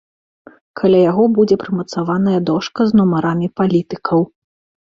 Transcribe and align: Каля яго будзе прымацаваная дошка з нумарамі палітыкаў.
Каля 0.79 1.01
яго 1.11 1.23
будзе 1.35 1.55
прымацаваная 1.63 2.39
дошка 2.51 2.81
з 2.93 3.01
нумарамі 3.01 3.47
палітыкаў. 3.63 4.19